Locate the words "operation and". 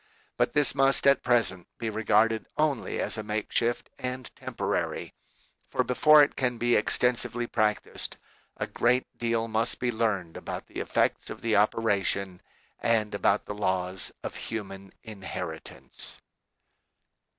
11.55-13.13